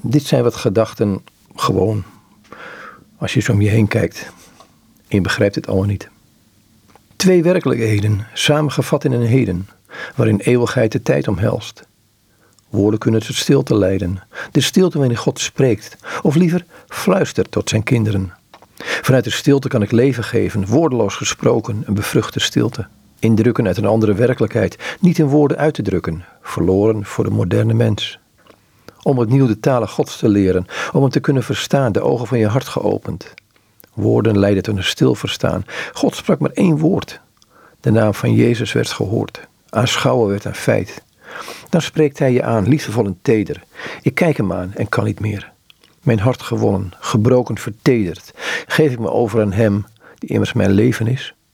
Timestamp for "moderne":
27.30-27.74